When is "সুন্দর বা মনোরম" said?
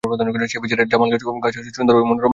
1.75-2.19